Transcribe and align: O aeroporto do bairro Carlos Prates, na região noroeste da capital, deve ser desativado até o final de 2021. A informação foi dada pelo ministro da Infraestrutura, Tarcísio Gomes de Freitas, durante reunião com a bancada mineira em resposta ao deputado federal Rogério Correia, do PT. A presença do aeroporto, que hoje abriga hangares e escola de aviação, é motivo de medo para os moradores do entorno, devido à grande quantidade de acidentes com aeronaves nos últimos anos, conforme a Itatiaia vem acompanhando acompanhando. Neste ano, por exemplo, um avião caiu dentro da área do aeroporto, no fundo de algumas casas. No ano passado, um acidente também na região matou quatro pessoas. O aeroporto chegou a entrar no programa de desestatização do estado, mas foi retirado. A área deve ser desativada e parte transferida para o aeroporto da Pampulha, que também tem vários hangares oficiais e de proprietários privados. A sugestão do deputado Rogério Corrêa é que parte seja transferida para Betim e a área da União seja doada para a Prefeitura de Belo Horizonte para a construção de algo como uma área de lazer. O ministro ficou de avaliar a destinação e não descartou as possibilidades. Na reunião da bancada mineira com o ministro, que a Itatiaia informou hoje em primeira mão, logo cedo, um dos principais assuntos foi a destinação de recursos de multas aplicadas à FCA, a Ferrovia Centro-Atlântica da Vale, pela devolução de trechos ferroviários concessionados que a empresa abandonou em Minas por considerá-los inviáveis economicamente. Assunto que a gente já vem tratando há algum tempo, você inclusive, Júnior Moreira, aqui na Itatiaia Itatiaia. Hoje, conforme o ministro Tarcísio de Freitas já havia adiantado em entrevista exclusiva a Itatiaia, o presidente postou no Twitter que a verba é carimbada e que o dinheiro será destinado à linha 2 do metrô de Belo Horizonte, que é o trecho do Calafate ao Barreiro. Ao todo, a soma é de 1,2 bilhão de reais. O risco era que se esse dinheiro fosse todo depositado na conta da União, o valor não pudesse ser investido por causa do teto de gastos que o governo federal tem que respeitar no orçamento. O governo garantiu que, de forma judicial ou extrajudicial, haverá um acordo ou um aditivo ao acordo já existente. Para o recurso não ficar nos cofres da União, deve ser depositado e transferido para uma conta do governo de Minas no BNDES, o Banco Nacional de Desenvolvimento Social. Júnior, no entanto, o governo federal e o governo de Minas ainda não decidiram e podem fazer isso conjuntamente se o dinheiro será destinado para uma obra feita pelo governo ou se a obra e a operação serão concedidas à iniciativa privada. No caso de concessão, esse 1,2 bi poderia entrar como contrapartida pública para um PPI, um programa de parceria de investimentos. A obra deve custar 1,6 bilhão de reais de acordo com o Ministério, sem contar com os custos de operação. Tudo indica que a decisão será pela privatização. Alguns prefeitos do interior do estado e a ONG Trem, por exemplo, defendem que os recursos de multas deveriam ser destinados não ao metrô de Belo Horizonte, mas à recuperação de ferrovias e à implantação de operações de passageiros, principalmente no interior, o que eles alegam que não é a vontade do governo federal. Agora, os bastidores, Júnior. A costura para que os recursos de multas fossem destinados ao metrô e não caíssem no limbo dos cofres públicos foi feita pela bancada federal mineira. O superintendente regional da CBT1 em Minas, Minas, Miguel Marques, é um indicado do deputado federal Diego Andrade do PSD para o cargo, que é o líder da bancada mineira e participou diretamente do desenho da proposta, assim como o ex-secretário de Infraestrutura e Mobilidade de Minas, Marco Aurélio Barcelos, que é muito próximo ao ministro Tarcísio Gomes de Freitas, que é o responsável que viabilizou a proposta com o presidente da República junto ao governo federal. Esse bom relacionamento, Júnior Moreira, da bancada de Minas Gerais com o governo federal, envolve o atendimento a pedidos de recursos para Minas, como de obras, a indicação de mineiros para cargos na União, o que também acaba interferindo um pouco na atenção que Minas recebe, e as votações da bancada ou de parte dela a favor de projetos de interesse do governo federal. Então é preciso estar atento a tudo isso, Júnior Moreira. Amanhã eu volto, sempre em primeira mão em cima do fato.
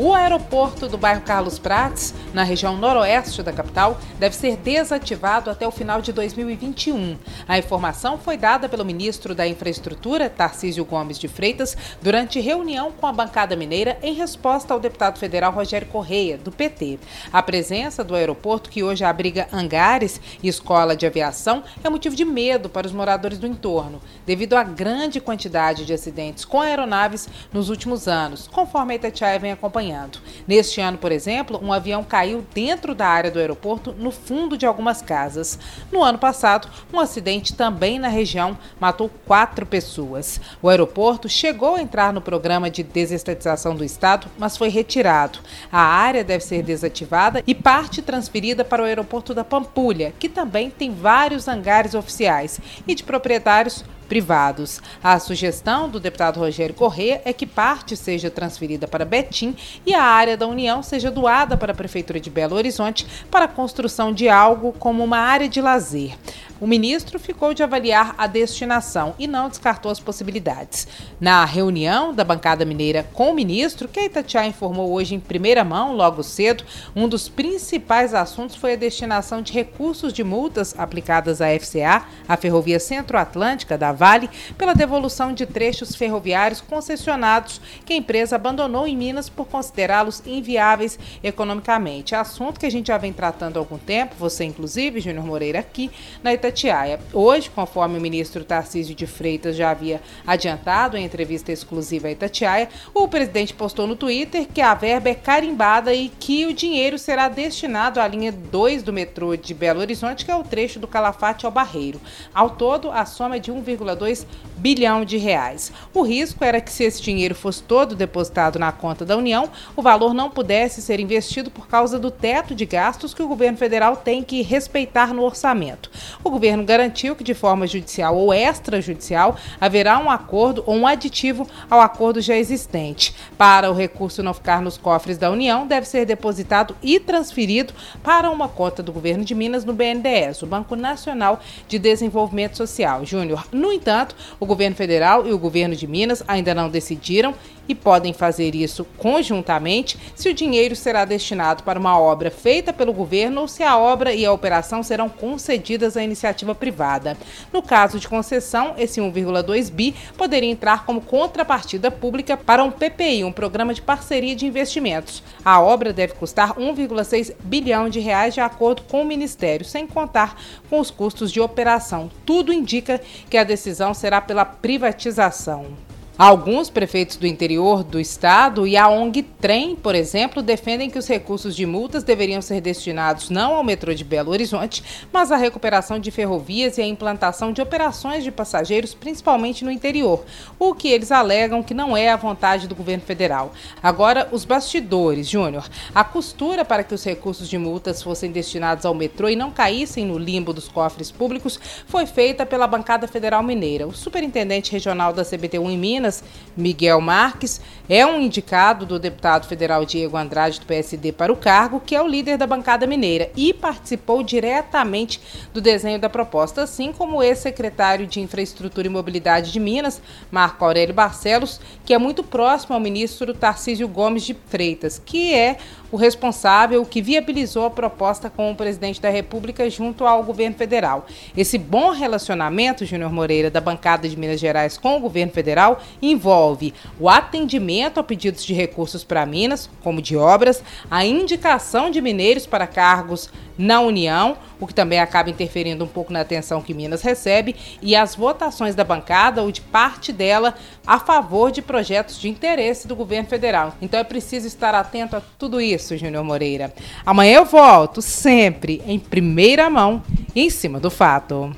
O 0.00 0.14
aeroporto 0.14 0.86
do 0.86 0.96
bairro 0.96 1.22
Carlos 1.22 1.58
Prates, 1.58 2.14
na 2.32 2.44
região 2.44 2.76
noroeste 2.76 3.42
da 3.42 3.52
capital, 3.52 3.98
deve 4.16 4.36
ser 4.36 4.56
desativado 4.56 5.50
até 5.50 5.66
o 5.66 5.72
final 5.72 6.00
de 6.00 6.12
2021. 6.12 7.18
A 7.48 7.58
informação 7.58 8.16
foi 8.16 8.36
dada 8.36 8.68
pelo 8.68 8.84
ministro 8.84 9.34
da 9.34 9.44
Infraestrutura, 9.44 10.30
Tarcísio 10.30 10.84
Gomes 10.84 11.18
de 11.18 11.26
Freitas, 11.26 11.76
durante 12.00 12.38
reunião 12.38 12.92
com 12.92 13.08
a 13.08 13.12
bancada 13.12 13.56
mineira 13.56 13.98
em 14.00 14.14
resposta 14.14 14.72
ao 14.72 14.78
deputado 14.78 15.18
federal 15.18 15.50
Rogério 15.50 15.88
Correia, 15.88 16.38
do 16.38 16.52
PT. 16.52 17.00
A 17.32 17.42
presença 17.42 18.04
do 18.04 18.14
aeroporto, 18.14 18.70
que 18.70 18.84
hoje 18.84 19.02
abriga 19.02 19.48
hangares 19.52 20.20
e 20.40 20.46
escola 20.46 20.94
de 20.94 21.06
aviação, 21.06 21.64
é 21.82 21.90
motivo 21.90 22.14
de 22.14 22.24
medo 22.24 22.68
para 22.68 22.86
os 22.86 22.92
moradores 22.92 23.36
do 23.36 23.48
entorno, 23.48 24.00
devido 24.24 24.54
à 24.54 24.62
grande 24.62 25.20
quantidade 25.20 25.84
de 25.84 25.92
acidentes 25.92 26.44
com 26.44 26.60
aeronaves 26.60 27.28
nos 27.52 27.68
últimos 27.68 28.06
anos, 28.06 28.46
conforme 28.46 28.92
a 28.92 28.96
Itatiaia 28.96 29.40
vem 29.40 29.50
acompanhando 29.50 29.87
acompanhando. 29.88 30.18
Neste 30.46 30.80
ano, 30.80 30.98
por 30.98 31.12
exemplo, 31.12 31.60
um 31.62 31.72
avião 31.72 32.04
caiu 32.04 32.44
dentro 32.54 32.94
da 32.94 33.06
área 33.06 33.30
do 33.30 33.38
aeroporto, 33.38 33.92
no 33.92 34.10
fundo 34.10 34.56
de 34.56 34.66
algumas 34.66 35.02
casas. 35.02 35.58
No 35.90 36.02
ano 36.02 36.18
passado, 36.18 36.68
um 36.92 37.00
acidente 37.00 37.54
também 37.54 37.98
na 37.98 38.08
região 38.08 38.56
matou 38.80 39.10
quatro 39.26 39.66
pessoas. 39.66 40.40
O 40.62 40.68
aeroporto 40.68 41.28
chegou 41.28 41.76
a 41.76 41.82
entrar 41.82 42.12
no 42.12 42.20
programa 42.20 42.70
de 42.70 42.82
desestatização 42.82 43.74
do 43.74 43.84
estado, 43.84 44.28
mas 44.38 44.56
foi 44.56 44.68
retirado. 44.68 45.38
A 45.70 45.80
área 45.80 46.24
deve 46.24 46.44
ser 46.44 46.62
desativada 46.62 47.42
e 47.46 47.54
parte 47.54 48.02
transferida 48.02 48.64
para 48.64 48.82
o 48.82 48.86
aeroporto 48.86 49.34
da 49.34 49.44
Pampulha, 49.44 50.14
que 50.18 50.28
também 50.28 50.70
tem 50.70 50.94
vários 50.94 51.48
hangares 51.48 51.94
oficiais 51.94 52.60
e 52.86 52.94
de 52.94 53.02
proprietários 53.02 53.84
privados. 54.08 54.80
A 55.02 55.18
sugestão 55.18 55.88
do 55.88 56.00
deputado 56.00 56.40
Rogério 56.40 56.74
Corrêa 56.74 57.20
é 57.24 57.32
que 57.32 57.46
parte 57.46 57.96
seja 57.96 58.30
transferida 58.30 58.88
para 58.88 59.04
Betim 59.04 59.54
e 59.84 59.94
a 59.94 60.02
área 60.02 60.36
da 60.36 60.46
União 60.46 60.82
seja 60.82 61.10
doada 61.10 61.56
para 61.56 61.72
a 61.72 61.76
Prefeitura 61.76 62.18
de 62.18 62.30
Belo 62.30 62.56
Horizonte 62.56 63.06
para 63.30 63.44
a 63.44 63.48
construção 63.48 64.12
de 64.12 64.28
algo 64.28 64.72
como 64.72 65.04
uma 65.04 65.18
área 65.18 65.48
de 65.48 65.60
lazer. 65.60 66.16
O 66.60 66.66
ministro 66.66 67.20
ficou 67.20 67.54
de 67.54 67.62
avaliar 67.62 68.16
a 68.18 68.26
destinação 68.26 69.14
e 69.16 69.28
não 69.28 69.48
descartou 69.48 69.92
as 69.92 70.00
possibilidades. 70.00 70.88
Na 71.20 71.44
reunião 71.44 72.12
da 72.12 72.24
bancada 72.24 72.64
mineira 72.64 73.06
com 73.12 73.30
o 73.30 73.34
ministro, 73.34 73.86
que 73.86 74.00
a 74.00 74.04
Itatiaia 74.04 74.48
informou 74.48 74.90
hoje 74.90 75.14
em 75.14 75.20
primeira 75.20 75.62
mão, 75.62 75.94
logo 75.94 76.20
cedo, 76.24 76.64
um 76.96 77.08
dos 77.08 77.28
principais 77.28 78.12
assuntos 78.12 78.56
foi 78.56 78.72
a 78.72 78.76
destinação 78.76 79.40
de 79.40 79.52
recursos 79.52 80.12
de 80.12 80.24
multas 80.24 80.74
aplicadas 80.76 81.40
à 81.40 81.46
FCA, 81.56 82.04
a 82.26 82.36
Ferrovia 82.36 82.80
Centro-Atlântica 82.80 83.78
da 83.78 83.92
Vale, 83.92 84.28
pela 84.56 84.74
devolução 84.74 85.32
de 85.32 85.46
trechos 85.46 85.94
ferroviários 85.94 86.60
concessionados 86.60 87.60
que 87.86 87.92
a 87.92 87.96
empresa 87.96 88.34
abandonou 88.34 88.84
em 88.84 88.96
Minas 88.96 89.28
por 89.28 89.46
considerá-los 89.46 90.24
inviáveis 90.26 90.98
economicamente. 91.22 92.16
Assunto 92.16 92.58
que 92.58 92.66
a 92.66 92.70
gente 92.70 92.88
já 92.88 92.98
vem 92.98 93.12
tratando 93.12 93.58
há 93.58 93.60
algum 93.60 93.78
tempo, 93.78 94.16
você 94.18 94.42
inclusive, 94.42 95.00
Júnior 95.00 95.24
Moreira, 95.24 95.60
aqui 95.60 95.88
na 96.20 96.34
Itatiaia 96.34 96.47
Itatiaia. 96.48 96.98
Hoje, 97.12 97.50
conforme 97.50 97.98
o 97.98 98.00
ministro 98.00 98.42
Tarcísio 98.42 98.94
de 98.94 99.06
Freitas 99.06 99.54
já 99.54 99.70
havia 99.70 100.00
adiantado 100.26 100.96
em 100.96 101.04
entrevista 101.04 101.52
exclusiva 101.52 102.08
a 102.08 102.10
Itatiaia, 102.10 102.70
o 102.94 103.06
presidente 103.06 103.52
postou 103.52 103.86
no 103.86 103.94
Twitter 103.94 104.46
que 104.46 104.60
a 104.60 104.74
verba 104.74 105.10
é 105.10 105.14
carimbada 105.14 105.92
e 105.92 106.08
que 106.08 106.46
o 106.46 106.54
dinheiro 106.54 106.98
será 106.98 107.28
destinado 107.28 108.00
à 108.00 108.08
linha 108.08 108.32
2 108.32 108.82
do 108.82 108.92
metrô 108.92 109.36
de 109.36 109.52
Belo 109.52 109.80
Horizonte, 109.80 110.24
que 110.24 110.30
é 110.30 110.36
o 110.36 110.42
trecho 110.42 110.80
do 110.80 110.88
Calafate 110.88 111.44
ao 111.44 111.52
Barreiro. 111.52 112.00
Ao 112.32 112.50
todo, 112.50 112.90
a 112.90 113.04
soma 113.04 113.36
é 113.36 113.38
de 113.38 113.52
1,2 113.52 114.26
bilhão 114.56 115.04
de 115.04 115.18
reais. 115.18 115.70
O 115.92 116.02
risco 116.02 116.44
era 116.44 116.60
que 116.60 116.72
se 116.72 116.84
esse 116.84 117.02
dinheiro 117.02 117.34
fosse 117.34 117.62
todo 117.62 117.94
depositado 117.94 118.58
na 118.58 118.72
conta 118.72 119.04
da 119.04 119.16
União, 119.16 119.50
o 119.76 119.82
valor 119.82 120.14
não 120.14 120.30
pudesse 120.30 120.80
ser 120.80 120.98
investido 120.98 121.50
por 121.50 121.68
causa 121.68 121.98
do 121.98 122.10
teto 122.10 122.54
de 122.54 122.64
gastos 122.64 123.12
que 123.12 123.22
o 123.22 123.28
governo 123.28 123.58
federal 123.58 123.96
tem 123.96 124.22
que 124.22 124.42
respeitar 124.42 125.12
no 125.12 125.22
orçamento. 125.22 125.90
O 126.24 126.30
governo 126.38 126.62
garantiu 126.62 127.16
que, 127.16 127.24
de 127.24 127.34
forma 127.34 127.66
judicial 127.66 128.16
ou 128.16 128.32
extrajudicial, 128.32 129.36
haverá 129.60 129.98
um 129.98 130.08
acordo 130.08 130.62
ou 130.66 130.76
um 130.76 130.86
aditivo 130.86 131.48
ao 131.68 131.80
acordo 131.80 132.20
já 132.20 132.36
existente. 132.36 133.12
Para 133.36 133.68
o 133.68 133.74
recurso 133.74 134.22
não 134.22 134.32
ficar 134.32 134.62
nos 134.62 134.78
cofres 134.78 135.18
da 135.18 135.32
União, 135.32 135.66
deve 135.66 135.88
ser 135.88 136.06
depositado 136.06 136.76
e 136.80 137.00
transferido 137.00 137.74
para 138.04 138.30
uma 138.30 138.48
conta 138.48 138.84
do 138.84 138.92
governo 138.92 139.24
de 139.24 139.34
Minas 139.34 139.64
no 139.64 139.72
BNDES, 139.72 140.42
o 140.42 140.46
Banco 140.46 140.76
Nacional 140.76 141.40
de 141.66 141.76
Desenvolvimento 141.76 142.56
Social. 142.56 143.04
Júnior, 143.04 143.44
no 143.50 143.72
entanto, 143.72 144.14
o 144.38 144.46
governo 144.46 144.76
federal 144.76 145.26
e 145.26 145.32
o 145.32 145.38
governo 145.38 145.74
de 145.74 145.88
Minas 145.88 146.22
ainda 146.28 146.54
não 146.54 146.70
decidiram 146.70 147.34
e 147.68 147.74
podem 147.74 148.12
fazer 148.12 148.54
isso 148.54 148.86
conjuntamente 148.96 149.98
se 150.14 150.28
o 150.28 150.34
dinheiro 150.34 150.74
será 150.74 151.04
destinado 151.04 151.62
para 151.62 151.78
uma 151.78 151.98
obra 151.98 152.30
feita 152.30 152.72
pelo 152.72 152.92
governo 152.92 153.42
ou 153.42 153.48
se 153.48 153.62
a 153.62 153.76
obra 153.76 154.14
e 154.14 154.24
a 154.24 154.32
operação 154.32 154.82
serão 154.82 155.08
concedidas 155.08 155.96
à 155.96 156.02
iniciativa 156.02 156.54
privada. 156.54 157.16
No 157.52 157.62
caso 157.62 158.00
de 158.00 158.08
concessão, 158.08 158.74
esse 158.78 159.00
1,2 159.00 159.70
bi 159.70 159.94
poderia 160.16 160.50
entrar 160.50 160.86
como 160.86 161.00
contrapartida 161.00 161.90
pública 161.90 162.36
para 162.36 162.64
um 162.64 162.70
PPI, 162.70 163.24
um 163.24 163.32
programa 163.32 163.74
de 163.74 163.82
parceria 163.82 164.34
de 164.34 164.46
investimentos. 164.46 165.22
A 165.44 165.60
obra 165.60 165.92
deve 165.92 166.14
custar 166.14 166.54
1,6 166.54 167.34
bilhão 167.42 167.88
de 167.88 168.00
reais 168.00 168.34
de 168.34 168.40
acordo 168.40 168.82
com 168.82 169.02
o 169.02 169.04
Ministério, 169.04 169.66
sem 169.66 169.86
contar 169.86 170.40
com 170.70 170.80
os 170.80 170.90
custos 170.90 171.30
de 171.30 171.40
operação. 171.40 172.10
Tudo 172.24 172.52
indica 172.52 173.00
que 173.28 173.36
a 173.36 173.44
decisão 173.44 173.92
será 173.92 174.20
pela 174.20 174.44
privatização. 174.44 175.87
Alguns 176.18 176.68
prefeitos 176.68 177.16
do 177.16 177.28
interior 177.28 177.84
do 177.84 178.00
estado 178.00 178.66
e 178.66 178.76
a 178.76 178.88
ONG 178.88 179.22
Trem, 179.22 179.76
por 179.76 179.94
exemplo, 179.94 180.42
defendem 180.42 180.90
que 180.90 180.98
os 180.98 181.06
recursos 181.06 181.54
de 181.54 181.64
multas 181.64 182.02
deveriam 182.02 182.42
ser 182.42 182.60
destinados 182.60 183.30
não 183.30 183.54
ao 183.54 183.62
metrô 183.62 183.94
de 183.94 184.02
Belo 184.02 184.32
Horizonte, 184.32 184.82
mas 185.12 185.30
à 185.30 185.36
recuperação 185.36 185.96
de 185.96 186.10
ferrovias 186.10 186.76
e 186.76 186.82
à 186.82 186.84
implantação 186.84 187.52
de 187.52 187.62
operações 187.62 188.24
de 188.24 188.32
passageiros, 188.32 188.94
principalmente 188.94 189.64
no 189.64 189.70
interior, 189.70 190.24
o 190.58 190.74
que 190.74 190.88
eles 190.88 191.12
alegam 191.12 191.62
que 191.62 191.72
não 191.72 191.96
é 191.96 192.10
a 192.10 192.16
vontade 192.16 192.66
do 192.66 192.74
governo 192.74 193.04
federal. 193.04 193.52
Agora, 193.80 194.28
os 194.32 194.44
bastidores, 194.44 195.28
Júnior. 195.28 195.68
A 195.94 196.02
costura 196.02 196.64
para 196.64 196.82
que 196.82 196.94
os 196.94 197.04
recursos 197.04 197.48
de 197.48 197.58
multas 197.58 198.02
fossem 198.02 198.32
destinados 198.32 198.84
ao 198.84 198.92
metrô 198.92 199.28
e 199.28 199.36
não 199.36 199.52
caíssem 199.52 200.04
no 200.04 200.18
limbo 200.18 200.52
dos 200.52 200.66
cofres 200.66 201.12
públicos 201.12 201.60
foi 201.86 202.06
feita 202.06 202.44
pela 202.44 202.66
bancada 202.66 203.06
federal 203.06 203.40
mineira. 203.40 203.86
O 203.86 203.94
superintendente 203.94 204.72
regional 204.72 205.12
da 205.12 205.22
CBT1 205.22 205.70
em 205.70 205.78
Minas, 205.78 206.07
Minas, 206.08 206.24
Miguel 206.56 207.00
Marques, 207.00 207.60
é 207.88 208.04
um 208.04 208.20
indicado 208.20 208.84
do 208.84 208.98
deputado 208.98 209.46
federal 209.46 209.84
Diego 209.84 210.16
Andrade 210.16 210.58
do 210.58 210.66
PSD 210.66 211.12
para 211.12 211.32
o 211.32 211.36
cargo, 211.36 211.80
que 211.80 211.94
é 211.94 212.02
o 212.02 212.08
líder 212.08 212.36
da 212.36 212.46
bancada 212.46 212.86
mineira 212.86 213.30
e 213.36 213.54
participou 213.54 214.22
diretamente 214.22 215.20
do 215.52 215.60
desenho 215.60 215.98
da 215.98 216.08
proposta, 216.08 216.62
assim 216.62 216.92
como 216.92 217.18
o 217.18 217.22
ex-secretário 217.22 218.06
de 218.06 218.20
Infraestrutura 218.20 218.86
e 218.86 218.90
Mobilidade 218.90 219.52
de 219.52 219.60
Minas, 219.60 220.02
Marco 220.30 220.64
Aurélio 220.64 220.94
Barcelos, 220.94 221.60
que 221.84 221.94
é 221.94 221.98
muito 221.98 222.24
próximo 222.24 222.74
ao 222.74 222.80
ministro 222.80 223.32
Tarcísio 223.32 223.86
Gomes 223.86 224.24
de 224.24 224.34
Freitas, 224.34 225.00
que 225.04 225.34
é 225.34 225.58
o 225.90 225.96
responsável 225.96 226.84
que 226.84 227.00
viabilizou 227.00 227.66
a 227.66 227.70
proposta 227.70 228.28
com 228.28 228.50
o 228.50 228.54
presidente 228.54 229.00
da 229.00 229.08
República 229.08 229.68
junto 229.70 230.06
ao 230.06 230.22
governo 230.22 230.56
federal. 230.56 231.06
Esse 231.36 231.58
bom 231.58 231.90
relacionamento, 231.90 232.84
Júnior 232.84 233.12
Moreira, 233.12 233.50
da 233.50 233.60
bancada 233.60 234.08
de 234.08 234.16
Minas 234.16 234.40
Gerais 234.40 234.76
com 234.76 234.96
o 234.96 235.00
governo 235.00 235.32
federal, 235.32 235.80
envolve 236.00 236.74
o 236.98 237.08
atendimento 237.08 237.98
a 237.98 238.02
pedidos 238.02 238.44
de 238.44 238.54
recursos 238.54 239.04
para 239.04 239.26
Minas, 239.26 239.68
como 239.82 240.02
de 240.02 240.16
obras, 240.16 240.62
a 240.90 241.04
indicação 241.04 241.90
de 241.90 242.00
mineiros 242.00 242.46
para 242.46 242.66
cargos 242.66 243.30
na 243.58 243.80
União, 243.80 244.38
o 244.60 244.66
que 244.66 244.72
também 244.72 245.00
acaba 245.00 245.28
interferindo 245.28 245.84
um 245.84 245.88
pouco 245.88 246.12
na 246.12 246.20
atenção 246.20 246.62
que 246.62 246.72
Minas 246.72 247.02
recebe, 247.02 247.56
e 247.82 247.96
as 247.96 248.14
votações 248.14 248.74
da 248.74 248.84
bancada 248.84 249.42
ou 249.42 249.50
de 249.50 249.60
parte 249.60 250.12
dela 250.12 250.54
a 250.86 250.98
favor 250.98 251.50
de 251.50 251.60
projetos 251.60 252.18
de 252.20 252.28
interesse 252.28 252.86
do 252.86 252.96
governo 252.96 253.28
federal. 253.28 253.74
Então 253.82 253.98
é 253.98 254.04
preciso 254.04 254.46
estar 254.46 254.74
atento 254.74 255.16
a 255.16 255.22
tudo 255.38 255.60
isso, 255.60 255.96
Júnior 255.96 256.24
Moreira. 256.24 256.72
Amanhã 257.04 257.36
eu 257.36 257.44
volto, 257.44 258.00
sempre 258.00 258.82
em 258.86 258.98
primeira 258.98 259.68
mão 259.68 260.02
em 260.34 260.48
cima 260.48 260.78
do 260.78 260.90
fato. 260.90 261.54